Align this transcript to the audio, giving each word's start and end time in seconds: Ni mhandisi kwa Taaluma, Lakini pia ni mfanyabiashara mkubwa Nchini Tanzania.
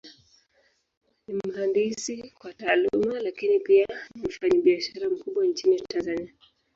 Ni 1.27 1.33
mhandisi 1.49 2.31
kwa 2.37 2.53
Taaluma, 2.53 3.19
Lakini 3.19 3.59
pia 3.59 3.87
ni 4.15 4.23
mfanyabiashara 4.27 5.09
mkubwa 5.09 5.45
Nchini 5.45 5.79
Tanzania. 5.81 6.33